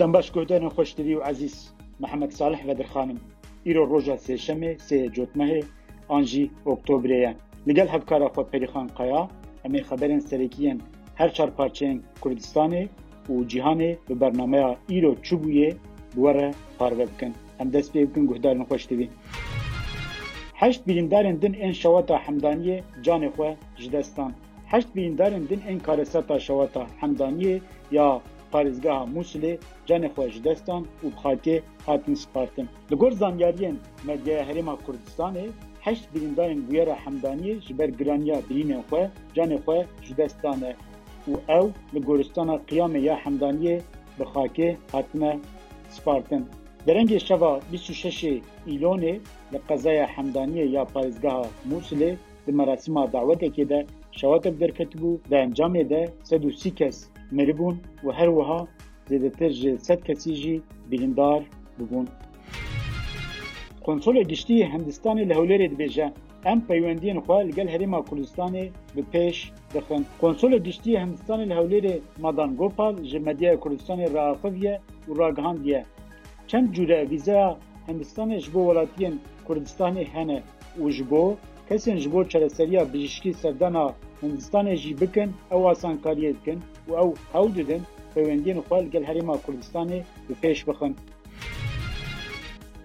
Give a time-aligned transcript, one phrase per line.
[0.00, 1.54] دەم بەش کۆتێنە خوشتوی و عزیز
[2.02, 3.18] محەممەد ساالح بەدرخانم
[3.66, 5.60] ئیرۆ ڕۆژە سێشەمێ سێ جۆتمەهێ
[6.10, 7.32] ئانژی ئۆکتۆبرەیە
[7.68, 9.22] لەگەل هەبکارە خۆ پەریخان قەیا
[9.64, 10.78] ئەمێ خەبەرن سەرەکیەن
[11.20, 12.84] هەر چار پارچەن کوردستانێ
[13.32, 15.70] و جیهانێ بە بەرنمەیە ئیرۆ چوبوویە
[16.22, 19.08] وەرە پارە بکەن ئەم دەست پێ بکن گوهدارن خوشتوی
[20.62, 22.76] هەشت بیریندارن دن ئێن شەوەتا حەمدانیە
[23.06, 23.50] جانێ خوێ
[23.82, 24.32] ji دەستان
[24.72, 27.56] هەشت بیریندارن دن ئێن کارەسەتا شەوەتا حەمدانیە
[27.98, 28.08] یا
[28.52, 29.52] parêzgeha Musulê
[29.88, 31.56] canê xwe ji destan û xakê
[31.88, 32.66] hatin spartin.
[32.90, 33.76] Li gor zangariyên
[34.08, 35.46] medyaya Herêma Kurdistanê
[35.86, 39.02] heşt birindarên bûyera hemdaniyê ji ber giraniya birînên xwe
[39.36, 40.72] canê xwe ji destan e
[41.30, 41.64] û ew
[41.94, 43.74] li goristana qiyamê ya hemdaniyê
[44.18, 45.32] bi xakê hatine
[45.90, 46.44] spartin.
[46.86, 48.08] Derengê şeva 26
[48.72, 49.14] îlonê
[49.52, 52.14] li qezaya hemdaniyê ya parêzgeha Musulê
[52.46, 56.00] di merasîma dawetekê de şewakek derketibû di encamê de
[56.32, 58.60] 130 kes meribûn û her wiha
[59.08, 60.56] zêdetir ji sed kesî jî
[60.90, 61.40] birîndar
[61.78, 62.06] bûbûn.
[63.86, 66.06] Konsolê Giştî Hindistanê li Hewlêrê dibêje
[66.52, 68.64] em peywendiyên xwe li gel Herêma Kurdistanê
[68.96, 69.36] bi pêş
[69.74, 70.02] dixin.
[70.22, 74.74] Konsolê Giştî Hindistanê li Hewlêrê Madan Gopal ji Medyaya Kurdistanê raxiviye
[75.08, 75.82] û ragihandiye.
[76.48, 77.48] Çend cure vîzeya
[77.88, 79.14] Hindistanê ji bo welatiyên
[79.46, 80.42] Kurdistanê hene
[80.82, 81.34] û ji bo
[81.68, 83.84] kesên ji bo çareseriya bijîşkî serdana
[84.22, 87.82] Hindistanê jî bikin ew asankariye dikin و ئەو هەو ددن
[88.14, 90.92] پەیوەندین خۆل گەل هەرێما کوردستانی و پێش بخن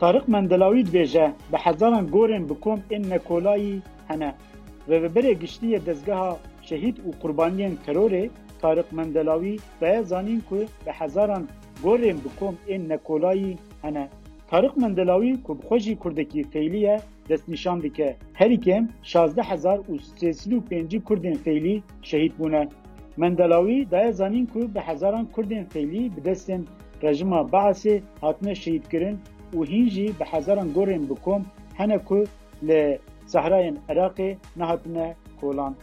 [0.01, 4.29] تارق مندلاوی دبێژە بە حەزاران گۆرن بکۆم ئێن نەکۆلایی هەنە
[4.89, 6.31] ڕێبەرێ گشتیە دەستگەها
[6.67, 8.23] شەهید و قوربانیان تەرۆرێ
[8.61, 11.43] تارق مندلاوی بەیە زانین کو بە حەزاران
[11.85, 13.51] گۆرێن بکۆم ئێن نەکۆلایی
[13.83, 14.03] هەنە
[14.49, 16.95] تارق مندلاوی کو بخۆشی کوردێکی فەیلیە
[17.29, 18.09] دەستنیشان دیکە
[18.39, 21.75] هەریکێم 16 1950 کوردین فەیلی
[22.09, 22.63] شەهید بوونە
[23.17, 26.65] مندلاوی دای زانین کو به هزاران کوردên فعلی bi destên
[27.03, 29.17] rejima Baasê hatine şehîdkirin
[29.55, 32.23] û hîn jî bi hezaran gorên bi kom hene ku
[32.67, 35.75] li sehrayên Iraqê nehatine kolan.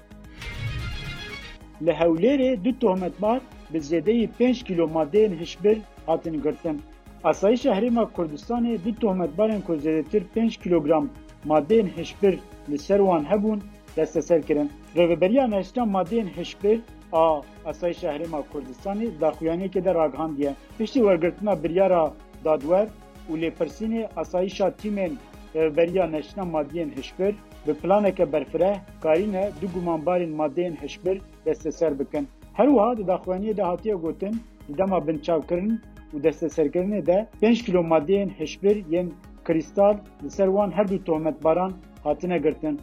[1.83, 3.41] Li Hewlêrê du tohmetmar
[3.75, 6.81] bi zêdeyî 5 kîlo madeyên hişbir hatin girtin.
[7.25, 11.09] Asayişa Herêma Kurdistanê du tohmetbarên ku zêdetir 5 kilogram
[11.47, 12.39] madeyên hişbir
[12.71, 13.61] li ser wan hebûn
[13.97, 14.71] desteserkirin.
[14.97, 16.81] Reveberiya Neşta Madeyên Hişbir
[17.13, 22.13] a اسای شهری ما کردستانی دا خویانی که در آگهان دیه پشتی ورگرتنا بریارا
[22.45, 22.87] دادور
[23.31, 25.13] و لپرسین اسایشا تیمین
[25.55, 27.33] بریا نشنا مادیین هشبر
[27.67, 31.17] به پلانک برفره کارینه دو گمانبارین مادیین هشبر
[31.47, 32.27] دست سر بکن
[32.59, 34.33] هر وها دا خویانی دا هاتیه گوتن
[34.79, 35.83] دما بنچاو کرن
[36.15, 39.13] و دست سرکرنه ده 5 کیلو مادیین هشبر ین
[39.47, 41.73] کریستال لسر وان هر دو تهمت باران
[42.05, 42.77] هاتینه گرتن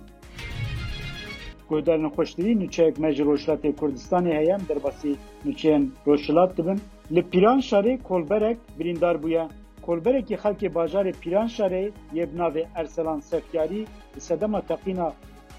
[1.71, 5.11] گودارن خوشتری نوچه مج روشلات کردستانی هیم در باسی
[5.45, 5.71] نوچه
[6.07, 6.79] روشلات دبن
[7.15, 9.43] لپیران شاری کلبرک بریندار بویا
[9.85, 11.83] کلبرکی خلک باجار پیران شاری
[12.19, 13.81] یبنا و ارسلان سفیاری
[14.27, 15.09] سدما تقینا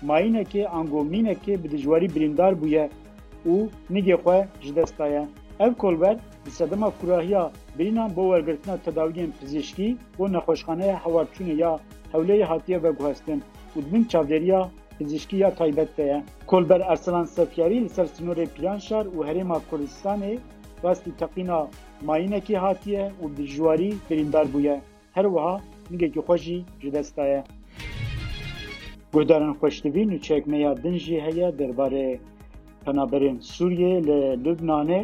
[0.08, 2.84] ماینه کې انګومینه کې به د جواري بریندار بویا
[3.46, 3.54] او
[3.94, 5.24] نګه خو جدستایه
[5.60, 6.16] ev kolber
[6.46, 11.72] bi sedema kurahiya birinan bo wergirtina tedaviyên pizîşkî û nexweşxaneya hewarçûnê ya
[12.12, 13.42] hewleyê hatiye veguhestin
[13.76, 14.60] û dibin çavdêriya
[14.98, 20.38] پزیشکیya تایبەت ye Kolber Erslan Sefyarî li ser sinorê Planşar û Herêma Kurdistanê
[20.84, 21.68] rastî teqîna
[22.06, 24.76] mayînekî hatiye û bi jiwarî birîndar bûye
[25.16, 25.60] her wiha
[25.90, 27.44] ningekî xwe jî ji dest daye.
[29.12, 32.18] Guhdarên xweştivîn û çekmeya din jî heye derbarê
[32.86, 35.00] penaberên Sûriyê li Lübnanê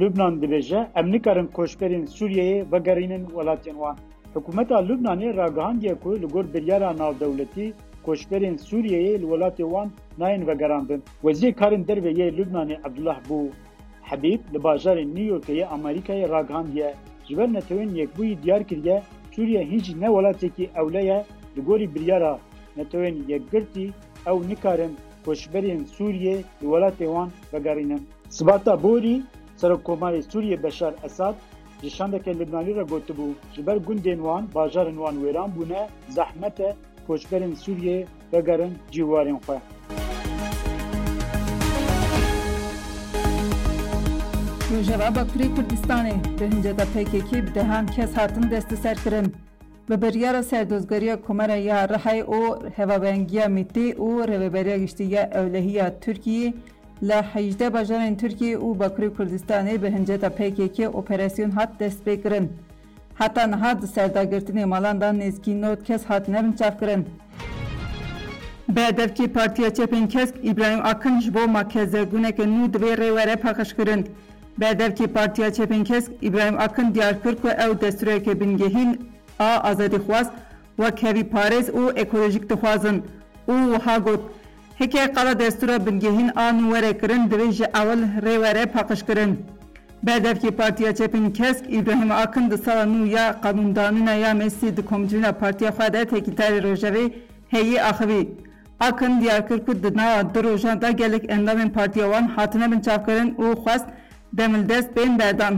[0.00, 3.96] Lübnan dibêje em nikarin koşberên Sûriyeyê vegerînin welatên wan.
[4.34, 7.72] Hikûmeta Lübnanê ragahandiye ku li gor biryara navdewletî
[8.06, 11.00] koçberên Sûriyeyê li welatê wan nayên vegerandin.
[11.22, 13.48] Wezîrê karên derve yê Lübnanê Abdullah bû
[14.02, 16.94] Hebîb li bajarên New Yorkê Amerîkayê ragihandiye
[17.28, 19.02] ji ber netewên yekbûyî diyar kiriye
[19.34, 21.24] Sûriye hîncî ne welatekî ewle ye
[21.56, 22.38] li gorî biryara
[22.76, 23.86] netewên yekgirtî
[24.26, 24.92] ew nikarin
[25.24, 28.02] koçberên Sûriye li welatê wan vegerînin.
[28.36, 29.16] Sibata Borî
[29.62, 31.36] سەرکۆماری سووریە بەشار ئەسات
[31.82, 35.82] ji şandeke Libnanî re gotibû ji ber gundên wan bajarên wan wêran bûne
[36.18, 36.68] zehmetê
[37.08, 37.98] کۆچبەرن سووریێ
[38.32, 39.60] بەگەرن جیوارێن خوێ.
[44.74, 49.26] Rojava Bakurê Kurdistanê di hinca PKK bi dehan kes hatin desteserkirin.
[49.88, 52.40] Bi biryara serdozgariya Kumara ya Rihayê û
[52.76, 56.48] hevabengiya Mîtê û reveberiya giştî ya Ewlehiya Tirkiyê
[57.08, 62.46] li hejde bajarên Tirkiyê û Bakurê Kurdistanê bi hinca PKK operasyon hat destpêkirin.
[63.16, 67.04] Հատան հատ սերդագրտնի մալանդան իսկ նոտ կես հատնեմ ճավկրեն։
[68.78, 74.02] Բեդևքի պարտիա չեպին կես Իբրայիմ ակն ժվոմա կեզ գունեք նու դվե ռեվերը պախշկրեն։
[74.60, 78.92] Բեդևքի պարտիա չեպին կես Իբրայիմ ակն դիարկրկ ու էվ դեստրոյեք է բինգեհին
[79.48, 80.30] ա ազադի խուազ
[80.84, 83.00] و کهوی پارز او اکولوژیک دخوازن
[83.48, 84.20] او وها گوت
[84.80, 89.36] هکی قلا دستورا بنگهین آن وره کرن دویج اول ریوره پاقش کرن
[90.06, 95.32] Berdevki Partiya Çepin Kesk İbrahim Akın di sala nû ya qanûndanîna ya meclîsê di komcûna
[95.32, 97.12] Partiya xwe de tekîtarê rojevê
[97.48, 98.28] heyî axivî.
[98.80, 103.86] Akın Diyarbakır di nava du rojan da gelek endamên Partiya Wan hatine binçavkirin û xwest
[104.32, 105.54] demildest bên berdan.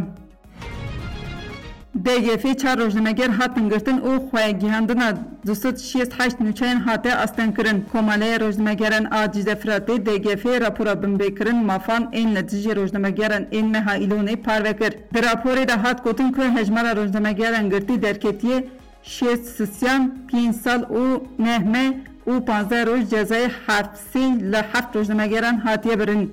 [2.09, 5.13] DGF çarojnager hatın girtin u xoya gihandına
[5.45, 7.85] zusut şiyest haşt nüçeyin hatı astan kirin.
[7.93, 14.95] Komalaya rojnamageren acize frati DGF rapora bimbekirin mafan en netice rojnamageren en meha iloni parvekir.
[15.15, 18.65] De rapore da hat kotin kö hecmara rojnamageren girti derketiye
[19.03, 21.97] şiyest sisyan pinsal u nehme
[22.29, 26.29] او پانزده روز جزای 700 ل 7 روز نمگیرن هاتیه برن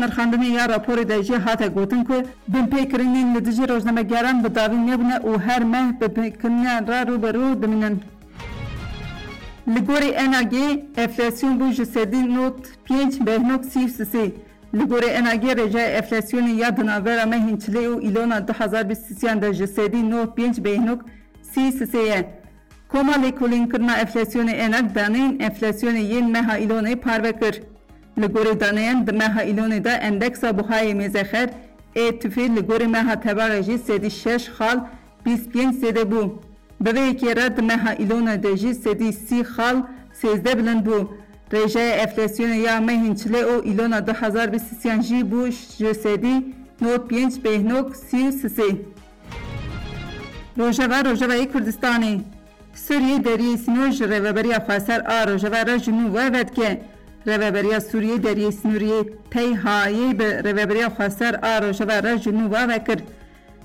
[0.00, 4.92] نرخاندنی یا راپور دیجی هات گوتن کو بن پیکرینین لدیجی روز نمگیرن به داوی
[5.22, 8.00] او هر مه به پیکرینین را رو برو دمینن
[9.66, 10.66] لگوری انرژی
[10.98, 12.54] افلاسیون بو جسدی نوت
[12.88, 13.38] 5 به
[13.70, 14.32] سیف سی
[14.74, 16.18] لگوری انرژی رجا
[16.60, 20.60] یا دناور مهنچلی و ایلونا 2023 در جسدی نوت 5
[22.92, 27.30] Homa kulinkrna inflasyonu enak danên enflasyonu yên meha îlonê parve
[28.16, 31.48] ligori Li danayan di meha îlonê da endeksa buhayê mêzexer
[31.94, 34.78] ê e tüfê ligori meha tevarê jî sedî şeş xal
[35.26, 36.32] bîst pênc sêdê bû.
[36.80, 39.76] Bi vê yekêra meha îlona de jî sedî sî xal
[40.22, 41.06] sêzdeh bilind bû.
[41.52, 46.34] Rêjeya enflasyonu ya mehên o ilona da du hezar bîsyan jî bû ji sedî
[46.80, 48.76] not pênc bêhnok sî sisê.
[50.58, 52.18] Rojava Rojavayê Kurdistanê
[52.74, 56.80] Suriye Deriye Sinoj Reveberiya Xweser a rojevera ji nû wevet ke
[57.26, 63.04] Reveberiya Suriye Deriye Sinûriyê pey hayê bi Reveberiya Xweser a rojevera ji nû weve kir.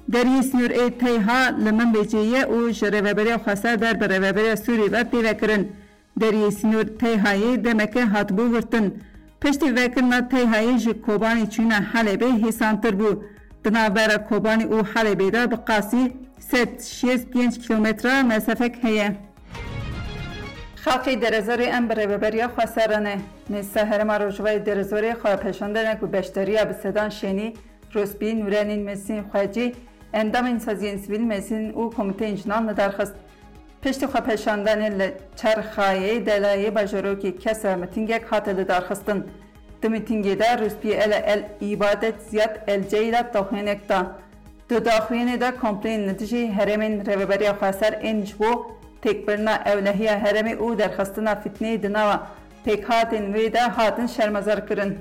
[0.10, 4.92] Deriye Sinûr ê peyha li min bêcêye û ji Reveberiya Xweser ber bi Reveberiya Sûriyê
[4.92, 5.68] ve pêvekirin.
[6.20, 9.02] Deriye Sinûr peyhayê demeke hatibû girtin.
[9.42, 13.20] Piştî vekirna peyhayê ji Kobanî çûna Helebê hêsantir bû.
[13.66, 19.12] Di navbera Kobanî û Helebê de bi qasî 765 کیلومتر مسافه heye.
[20.86, 23.18] خاقی درزاری ام بر ببریا خواه سرانه
[23.50, 27.54] نیسا هرما روشوه درزاری خواه پشندنه و بشتریا به صدان شینی
[27.94, 29.72] روسبی نورانین مسین خواجی
[30.14, 33.14] اندام انسازی انسویل مسین او کمیته انجنان ندرخست
[33.84, 39.26] پشت خواه پشندن چرخایی دلایی بجرو که کس متینگک حتل درخستن
[39.82, 43.80] دمیتینگی در روسبی ال ال ایبادت زیاد ال جیلت دخینک
[44.72, 48.52] Dudaxuyên de kompleyên nitijî herêmên Rêveberiya Xweser ên ji bo
[49.04, 52.18] têkbirina ewlehiya herêmê û derxistina fîtneyê di nava
[52.66, 54.92] pêkhatên wê de hatin şermezarkirin.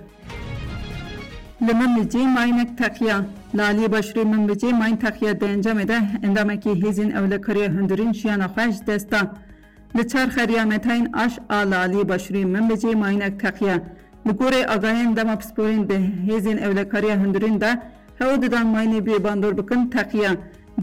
[1.69, 3.17] Li min li cê maynek teqiya
[3.59, 8.73] Lalî başûrê min bi cê mayn teqiya dencamê de endamekî hêzên ewlekariya hundirîn jiyana xwe
[8.73, 9.27] ji destan.
[9.99, 13.77] Li çar xeriya metayên aş a Lalî başûrê min bi cê maynek teqiya.
[14.27, 15.97] Li gorê agayên dema pisporên di
[16.27, 17.71] hêzên ewlekariya hundirîn de
[18.21, 20.33] هەوەدەدان ماینی بێباندۆر بکەن تەقیە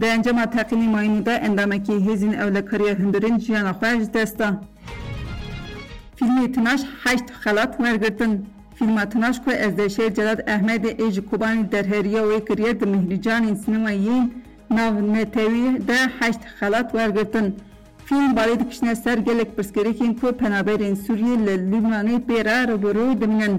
[0.00, 4.48] دەیانجەما تەقینی ماینیدا ئەندامەکی هێزین ئەو لە کەریە هەندرین ژیانە خۆش دەستە.
[6.16, 8.32] فیلمی تناش حشت خەلات وەرگتن
[8.76, 12.84] فیلما تناش کو ez de şer Celal Ahmedê ê ji Kubanî derheriya wê kiriye di
[12.92, 14.20] mihricanên sinemayî
[14.76, 17.46] nav netewî de heşt xelat wergirtin.
[18.06, 23.54] Film balê dikişine ser gelek pirsgirêkên ku penaberên Sûriyê li Libnanê pêra rûberû diminin.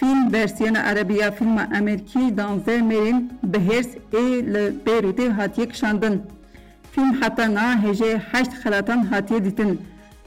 [0.00, 6.20] فیلم ورسیون عربیه فیلم امریکی دانزه مرین به هرس ای لبیروتی هاتیه کشاندن
[6.92, 9.76] فیلم حتی نا هجه هشت خلاتان هاتیه دیتن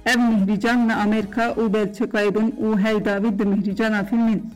[0.06, 4.54] ev mihrican ve Amerika u Belçikaydın u heydavi de mihricana filmin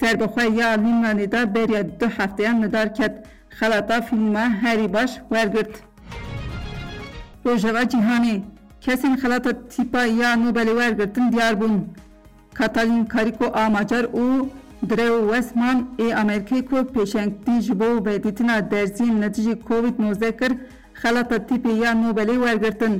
[0.00, 3.12] serbexwe ya limranê de beriya du hefteyan nidar ket
[3.58, 5.70] xelata fîlma herî baş wergirt
[7.46, 8.40] rojeva cîhanê
[8.80, 11.84] kesên xelata tîpa ya nûbelê wergirtin diyar bûn
[12.54, 14.48] Katalin Kariko a Macar û
[14.90, 20.52] Drew Westman ê e Amerîkê ku pêşengtî ji bo vedîtina derziyên netijê COVID-19 kir
[21.02, 22.94] xelata tîpê ya Nobelê wergirtin.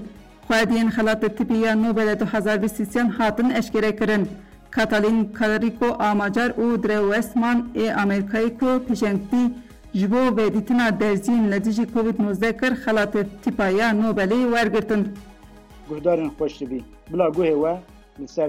[0.48, 4.28] Xwediyên xelata tîpê ya Nobelê 2023 hatin eşkerekirin.
[4.70, 9.42] Katalin Kariko a Macar û Drew Westman ê e Amerîkayê ku pêşengtî
[9.94, 15.08] ji bo vedîtina derziyên netijê COVID-19 kir xelata tîpa ya Nobelê wergirtin.
[15.90, 16.82] Guhdarên xweş dibî.
[17.12, 17.82] Bila guhê we
[18.22, 18.48] li ser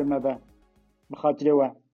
[1.10, 1.76] به خاطر